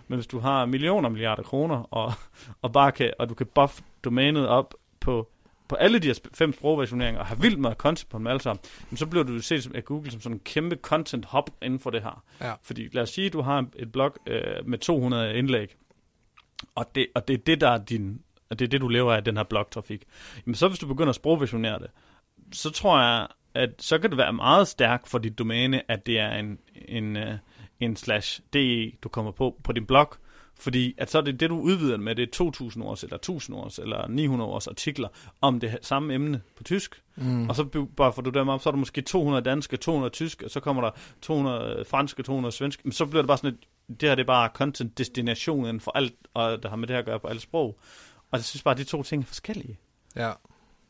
Men 0.09 0.16
hvis 0.16 0.26
du 0.26 0.38
har 0.38 0.66
millioner 0.66 1.09
milliarder 1.09 1.42
kroner, 1.42 1.76
og, 1.76 2.12
og, 2.62 2.73
bare 2.73 2.92
kan, 2.92 3.12
og 3.18 3.28
du 3.28 3.35
kan 3.35 3.47
buffe 3.47 3.83
domænet 4.04 4.49
op 4.49 4.75
på, 5.00 5.30
på 5.68 5.76
alle 5.76 5.98
de 5.98 6.06
her 6.06 6.14
fem 6.34 6.52
sprogversioneringer, 6.52 7.20
og 7.20 7.26
have 7.26 7.40
vildt 7.40 7.58
meget 7.58 7.76
content 7.76 8.08
på 8.08 8.18
dem 8.18 8.26
alle 8.26 8.40
sammen, 8.40 8.60
så 8.94 9.06
bliver 9.06 9.25
du 9.25 9.38
set 9.38 9.62
som, 9.62 9.75
af 9.75 9.84
Google 9.84 10.10
som 10.10 10.20
sådan 10.20 10.37
en 10.37 10.40
kæmpe 10.44 10.76
content 10.82 11.26
hub 11.32 11.50
inden 11.62 11.80
for 11.80 11.90
det 11.90 12.02
her. 12.02 12.25
Ja. 12.40 12.52
Fordi 12.62 12.88
lad 12.92 13.02
os 13.02 13.10
sige, 13.10 13.26
at 13.26 13.32
du 13.32 13.40
har 13.40 13.66
et 13.76 13.92
blog 13.92 14.14
øh, 14.26 14.66
med 14.66 14.78
200 14.78 15.34
indlæg, 15.34 15.76
og 16.75 16.90
det, 16.94 17.06
og 17.14 17.28
det 17.28 17.34
er 17.34 17.38
det, 17.38 17.60
der 17.60 17.68
er 17.68 17.78
din, 17.78 18.22
og 18.50 18.58
det 18.58 18.64
er 18.64 18.68
det, 18.68 18.80
du 18.80 18.88
lever 18.88 19.12
af, 19.12 19.25
den 19.25 19.37
her 19.37 19.44
blogtrafik. 19.44 20.02
Jamen 20.46 20.54
så 20.54 20.68
hvis 20.68 20.78
du 20.78 20.87
begynder 20.87 21.08
at 21.08 21.14
sprogversionere 21.14 21.78
det, 21.78 21.90
så 22.52 22.70
tror 22.70 23.00
jeg, 23.00 23.26
at 23.54 23.70
så 23.78 23.98
kan 23.98 24.10
det 24.10 24.18
være 24.18 24.32
meget 24.32 24.68
stærkt 24.68 25.08
for 25.08 25.18
dit 25.18 25.38
domæne, 25.38 25.90
at 25.90 26.06
det 26.06 26.18
er 26.18 26.30
en, 26.30 26.58
en, 26.88 27.16
øh, 27.16 27.34
en 27.80 27.96
slash 27.96 28.40
DE, 28.52 28.92
du 29.02 29.08
kommer 29.08 29.30
på 29.30 29.60
på 29.64 29.72
din 29.72 29.87
blog, 29.87 30.14
fordi 30.58 30.94
at 30.98 31.10
så 31.10 31.18
er 31.18 31.22
det 31.22 31.40
det, 31.40 31.50
du 31.50 31.60
udvider 31.60 31.96
med, 31.96 32.14
det 32.14 32.40
er 32.40 32.50
2.000 32.70 32.84
års, 32.84 33.02
eller 33.02 33.18
1.000 33.30 33.54
års, 33.54 33.78
eller 33.78 34.08
900 34.08 34.50
års 34.50 34.66
artikler 34.66 35.08
om 35.40 35.60
det 35.60 35.78
samme 35.82 36.14
emne 36.14 36.40
på 36.56 36.64
tysk. 36.64 37.02
Mm. 37.16 37.48
Og 37.48 37.56
så 37.56 37.86
bare 37.96 38.12
får 38.12 38.22
du 38.22 38.30
dem 38.30 38.48
op, 38.48 38.62
så 38.62 38.68
er 38.68 38.70
der 38.70 38.78
måske 38.78 39.02
200 39.02 39.44
danske, 39.44 39.76
200 39.76 40.12
tyske, 40.12 40.44
og 40.44 40.50
så 40.50 40.60
kommer 40.60 40.82
der 40.82 40.90
200 41.22 41.84
franske, 41.90 42.22
200 42.22 42.52
svenske. 42.56 42.82
Men 42.84 42.92
så 42.92 43.06
bliver 43.06 43.22
det 43.22 43.28
bare 43.28 43.38
sådan 43.38 43.50
et, 43.50 44.00
det 44.00 44.08
her 44.08 44.14
det 44.14 44.22
er 44.22 44.26
bare 44.26 44.50
content 44.54 44.98
destinationen 44.98 45.80
for 45.80 45.90
alt, 45.94 46.14
og 46.34 46.62
der 46.62 46.68
har 46.68 46.76
med 46.76 46.88
det 46.88 46.94
her 46.94 47.00
at 47.00 47.06
gøre 47.06 47.20
på 47.20 47.26
alle 47.28 47.40
sprog. 47.40 47.78
Og 48.30 48.38
jeg 48.38 48.44
synes 48.44 48.62
bare, 48.62 48.72
at 48.72 48.78
de 48.78 48.84
to 48.84 49.02
ting 49.02 49.22
er 49.22 49.26
forskellige. 49.26 49.78
Ja. 50.16 50.32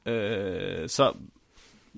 Øh, 0.06 0.88
så 0.88 1.12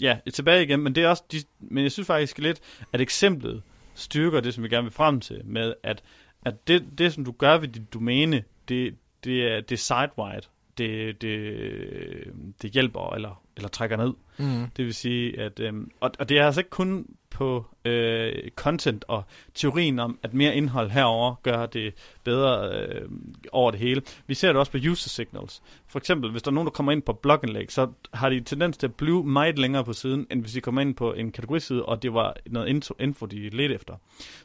ja, 0.01 0.19
tilbage 0.35 0.63
igen, 0.63 0.81
men 0.81 0.95
det 0.95 1.05
er 1.05 1.09
også, 1.09 1.23
de, 1.33 1.43
men 1.59 1.83
jeg 1.83 1.93
synes 1.93 2.07
faktisk 2.07 2.39
lidt, 2.39 2.61
at 2.93 3.01
eksemplet 3.01 3.63
styrker 3.95 4.41
det, 4.41 4.55
som 4.55 4.65
vi 4.65 4.69
gerne 4.69 4.85
vil 4.85 4.93
frem 4.93 5.21
til, 5.21 5.41
med 5.45 5.75
at, 5.83 6.03
at 6.43 6.69
det, 6.69 6.99
det, 6.99 7.13
som 7.13 7.25
du 7.25 7.33
gør 7.33 7.59
ved 7.59 7.69
dit 7.69 7.95
domæne, 7.95 8.45
det, 8.69 8.95
det 9.25 9.53
er, 9.53 9.61
det 9.61 9.73
er 9.73 9.95
site-wide. 9.95 10.49
Det, 10.79 11.23
det, 11.23 12.33
det 12.63 12.71
hjælper 12.71 13.15
eller, 13.15 13.43
eller 13.57 13.69
trækker 13.69 13.97
ned. 13.97 14.13
Mm. 14.39 14.71
Det 14.77 14.85
vil 14.85 14.95
sige, 14.95 15.41
at... 15.41 15.61
Øhm, 15.61 15.91
og, 16.01 16.11
og 16.19 16.29
det 16.29 16.39
er 16.39 16.47
altså 16.47 16.61
ikke 16.61 16.71
kun 16.71 17.07
på 17.41 17.67
øh, 17.85 18.33
content 18.57 19.05
og 19.09 19.23
teorien 19.55 19.99
om, 19.99 20.19
at 20.23 20.35
mere 20.35 20.57
indhold 20.57 20.91
herover 20.91 21.35
gør 21.43 21.67
det 21.67 21.95
bedre 22.25 22.73
øh, 22.73 23.09
over 23.53 23.71
det 23.71 23.81
hele. 23.81 24.03
Vi 24.27 24.35
ser 24.35 24.49
det 24.49 24.57
også 24.57 24.73
på 24.73 24.79
user 24.91 25.09
signals. 25.09 25.63
For 25.89 25.99
eksempel, 25.99 26.31
hvis 26.31 26.43
der 26.43 26.51
er 26.51 26.55
nogen, 26.55 26.67
der 26.67 26.71
kommer 26.71 26.93
ind 26.93 27.03
på 27.03 27.13
blogindlæg, 27.13 27.73
så 27.73 27.89
har 28.15 28.29
de 28.29 28.41
tendens 28.41 28.77
til 28.77 28.87
at 28.87 28.95
blive 28.95 29.25
meget 29.25 29.59
længere 29.59 29.85
på 29.85 29.93
siden, 29.93 30.27
end 30.31 30.41
hvis 30.41 30.53
de 30.53 30.61
kommer 30.61 30.81
ind 30.81 30.95
på 30.95 31.13
en 31.13 31.33
kategoriside, 31.33 31.85
og 31.85 32.03
det 32.03 32.15
var 32.15 32.37
noget 32.47 32.95
info, 32.99 33.27
de 33.27 33.49
ledte 33.49 33.75
efter. 33.75 33.95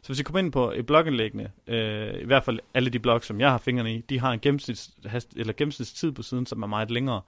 Så 0.01 0.07
hvis 0.07 0.17
de 0.17 0.23
kommer 0.23 0.39
ind 0.39 0.51
på 0.51 0.71
et 0.71 0.85
blogindlægne, 0.85 1.51
øh, 1.67 2.21
i 2.21 2.25
hvert 2.25 2.43
fald 2.43 2.59
alle 2.73 2.89
de 2.89 2.99
blogs, 2.99 3.27
som 3.27 3.39
jeg 3.39 3.51
har 3.51 3.57
fingrene 3.57 3.95
i, 3.95 4.01
de 4.01 4.19
har 4.19 4.31
en 4.31 4.39
gennemsnits, 4.39 4.91
eller 5.35 5.53
gennemsnitstid 5.53 6.11
på 6.11 6.23
siden, 6.23 6.45
som 6.45 6.63
er 6.63 6.67
meget 6.67 6.91
længere. 6.91 7.21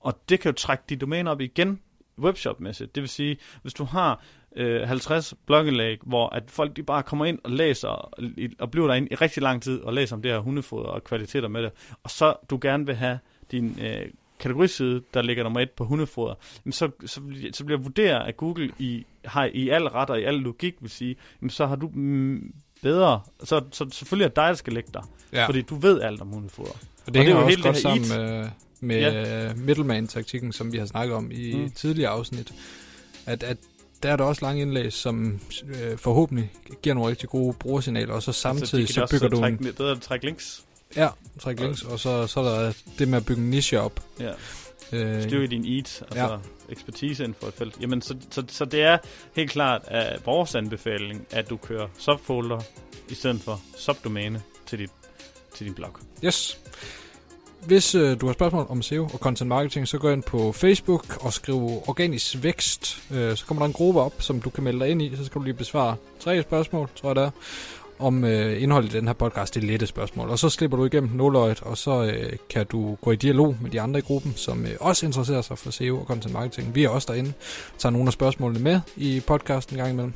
Og 0.00 0.18
det 0.28 0.40
kan 0.40 0.50
jo 0.50 0.54
trække 0.54 0.84
de 0.88 0.96
domæner 0.96 1.30
op 1.30 1.40
igen, 1.40 1.80
webshop-mæssigt. 2.20 2.94
Det 2.94 3.00
vil 3.00 3.08
sige, 3.08 3.36
hvis 3.62 3.74
du 3.74 3.84
har 3.84 4.22
øh, 4.56 4.88
50 4.88 5.34
blogindlæg, 5.46 5.98
hvor 6.02 6.28
at 6.28 6.42
folk 6.48 6.76
de 6.76 6.82
bare 6.82 7.02
kommer 7.02 7.24
ind 7.24 7.38
og 7.44 7.50
læser 7.50 7.88
og, 7.88 8.10
og 8.58 8.70
bliver 8.70 8.86
derinde 8.86 9.08
i 9.10 9.14
rigtig 9.14 9.42
lang 9.42 9.62
tid 9.62 9.80
og 9.80 9.94
læser 9.94 10.16
om 10.16 10.22
det 10.22 10.30
her 10.30 10.38
hundefoder 10.38 10.88
og 10.88 11.04
kvaliteter 11.04 11.48
med 11.48 11.62
det, 11.62 11.70
og 12.02 12.10
så 12.10 12.34
du 12.50 12.58
gerne 12.62 12.86
vil 12.86 12.94
have 12.94 13.18
din 13.50 13.78
øh, 13.82 14.06
kategoriside, 14.38 15.02
der 15.14 15.22
ligger 15.22 15.42
nummer 15.42 15.60
et 15.60 15.70
på 15.70 15.84
hundefoder, 15.84 16.34
jamen 16.64 16.72
så, 16.72 16.90
så, 17.06 17.20
så 17.52 17.64
bliver 17.64 17.78
vurderet 17.78 18.26
af 18.26 18.36
Google 18.36 18.70
i, 18.78 19.06
har 19.24 19.44
i 19.54 19.68
al 19.68 19.82
ret 19.88 20.10
og 20.10 20.20
i 20.20 20.24
al 20.24 20.34
logik, 20.34 20.74
vil 20.80 20.90
sige, 20.90 21.16
jamen 21.40 21.50
så 21.50 21.66
har 21.66 21.76
du 21.76 21.90
mm, 21.94 22.52
bedre, 22.82 23.20
så, 23.44 23.64
så 23.72 23.86
selvfølgelig 23.90 24.24
er 24.24 24.28
det 24.28 24.36
dig, 24.36 24.48
der 24.48 24.54
skal 24.54 24.72
lægge 24.72 24.90
dig, 24.94 25.02
Ja. 25.32 25.46
fordi 25.46 25.62
du 25.62 25.74
ved 25.74 26.00
alt 26.00 26.20
om 26.20 26.28
hundefoder. 26.28 26.70
Og 26.70 26.78
det 27.06 27.06
Og 27.06 27.14
det 27.14 27.26
er 27.26 27.30
jo 27.30 27.36
også 27.36 27.48
hele 27.48 27.62
godt 27.62 27.74
det 27.74 27.82
sammen 27.82 28.08
med, 28.08 28.48
med 28.80 29.00
ja. 29.00 29.54
middleman-taktikken, 29.54 30.52
som 30.52 30.72
vi 30.72 30.78
har 30.78 30.86
snakket 30.86 31.16
om 31.16 31.30
i 31.30 31.54
mm. 31.56 31.70
tidligere 31.70 32.10
afsnit. 32.10 32.52
At, 33.26 33.42
at 33.42 33.56
der 34.02 34.12
er 34.12 34.16
der 34.16 34.24
også 34.24 34.44
lange 34.44 34.62
indlæg, 34.62 34.92
som 34.92 35.40
øh, 35.68 35.98
forhåbentlig 35.98 36.52
giver 36.82 36.94
nogle 36.94 37.10
rigtig 37.10 37.28
gode 37.28 37.52
brugersignaler, 37.52 38.14
og 38.14 38.22
så 38.22 38.32
samtidig 38.32 38.80
altså, 38.80 39.00
de 39.00 39.00
kan 39.00 39.08
så 39.08 39.14
bygger 39.14 39.28
du 39.28 39.36
en... 39.36 39.42
trække, 39.42 39.72
bedre 39.76 39.90
at 39.90 40.00
trække 40.00 40.24
links. 40.24 40.64
Ja, 40.96 41.08
træk 41.40 41.60
links, 41.60 41.82
og 41.82 42.00
så, 42.00 42.26
så 42.26 42.40
er 42.40 42.44
der 42.44 42.72
det 42.98 43.08
med 43.08 43.18
at 43.18 43.26
bygge 43.26 43.42
en 43.42 43.50
niche 43.50 43.80
op. 43.80 44.00
Ja. 44.20 44.32
Øh, 44.92 45.22
styrke 45.22 45.46
din 45.46 45.64
EAT, 45.76 46.02
altså 46.02 46.32
Ja. 46.32 46.36
ekspertise 46.68 47.24
inden 47.24 47.36
for 47.40 47.46
et 47.46 47.54
felt. 47.54 47.76
Jamen, 47.80 48.02
så, 48.02 48.16
så, 48.30 48.44
så 48.48 48.64
det 48.64 48.82
er 48.82 48.98
helt 49.36 49.50
klart 49.50 49.82
at 49.84 50.26
vores 50.26 50.54
anbefaling, 50.54 51.26
at 51.30 51.50
du 51.50 51.56
kører 51.56 51.88
subfolder 51.98 52.60
i 53.08 53.14
stedet 53.14 53.40
for 53.40 53.60
subdomæne 53.78 54.42
til, 54.66 54.78
dit, 54.78 54.90
til 55.56 55.66
din 55.66 55.74
blog. 55.74 55.96
Yes. 56.24 56.58
Hvis 57.66 57.94
øh, 57.94 58.20
du 58.20 58.26
har 58.26 58.32
spørgsmål 58.32 58.66
om 58.68 58.82
SEO 58.82 59.04
og 59.04 59.18
content 59.18 59.48
marketing, 59.48 59.88
så 59.88 59.98
gå 59.98 60.10
ind 60.10 60.22
på 60.22 60.52
Facebook 60.52 61.24
og 61.24 61.32
skriv 61.32 61.82
organisk 61.86 62.42
vækst. 62.42 63.02
Øh, 63.10 63.36
så 63.36 63.46
kommer 63.46 63.62
der 63.62 63.66
en 63.66 63.72
gruppe 63.72 64.00
op, 64.00 64.12
som 64.18 64.40
du 64.40 64.50
kan 64.50 64.64
melde 64.64 64.80
dig 64.80 64.88
ind 64.88 65.02
i. 65.02 65.16
Så 65.16 65.24
skal 65.24 65.38
du 65.38 65.44
lige 65.44 65.54
besvare 65.54 65.96
tre 66.20 66.42
spørgsmål, 66.42 66.88
tror 66.96 67.08
jeg 67.08 67.16
det 67.16 67.24
er, 67.24 67.30
om 67.98 68.24
øh, 68.24 68.62
indholdet 68.62 68.94
i 68.94 68.96
den 68.96 69.06
her 69.06 69.14
podcast. 69.14 69.54
Det 69.54 69.62
er 69.62 69.66
lette 69.66 69.86
spørgsmål. 69.86 70.28
Og 70.28 70.38
så 70.38 70.48
slipper 70.48 70.76
du 70.76 70.84
igennem 70.84 71.10
nåløjet, 71.14 71.62
og 71.62 71.78
så 71.78 72.04
øh, 72.04 72.32
kan 72.50 72.66
du 72.66 72.94
gå 72.94 73.10
i 73.10 73.16
dialog 73.16 73.56
med 73.62 73.70
de 73.70 73.80
andre 73.80 73.98
i 73.98 74.02
gruppen, 74.02 74.32
som 74.36 74.66
øh, 74.66 74.72
også 74.80 75.06
interesserer 75.06 75.42
sig 75.42 75.58
for 75.58 75.70
SEO 75.70 75.98
og 75.98 76.06
content 76.06 76.34
marketing. 76.34 76.74
Vi 76.74 76.84
er 76.84 76.88
også 76.88 77.12
derinde, 77.12 77.32
tager 77.78 77.90
nogle 77.90 78.06
af 78.06 78.12
spørgsmålene 78.12 78.60
med 78.60 78.80
i 78.96 79.22
podcasten 79.26 79.76
en 79.76 79.78
gang 79.78 79.92
imellem. 79.92 80.12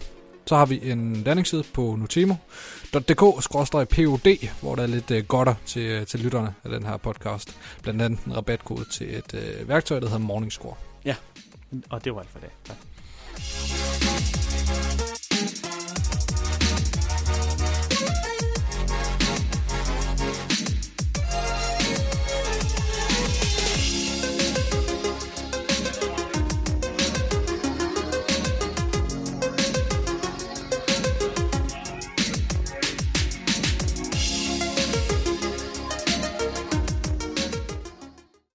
Så 0.47 0.57
har 0.57 0.67
vi 0.67 0.91
en 0.91 1.15
landingsside 1.15 1.65
på 1.73 1.97
notimo.dk-pod, 1.99 4.39
hvor 4.61 4.75
der 4.75 4.83
er 4.83 4.87
lidt 4.87 5.11
øh, 5.11 5.25
godter 5.25 5.55
til, 5.67 5.83
øh, 5.83 6.07
til 6.07 6.21
lytterne 6.21 6.55
af 6.65 6.71
den 6.71 6.87
her 6.87 6.97
podcast. 6.97 7.57
Blandt 7.83 8.03
andet 8.03 8.25
en 8.25 8.37
rabatkode 8.37 8.85
til 8.91 9.17
et 9.17 9.35
øh, 9.35 9.69
værktøj, 9.69 10.01
der 10.01 10.07
hedder 10.07 10.19
Morningscore. 10.19 10.75
Og 11.91 12.05
det 12.05 12.15
var 12.15 12.21
alt 12.21 12.31
for 12.31 12.39
i 12.39 12.43
dag. 12.43 12.51
Tak. 12.65 12.77